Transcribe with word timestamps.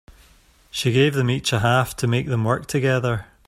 She 0.71 0.91
gave 0.91 1.13
them 1.13 1.29
each 1.29 1.53
a 1.53 1.59
half 1.59 1.95
to 1.97 2.07
make 2.07 2.25
them 2.25 2.43
work 2.43 2.65
together. 2.65 3.27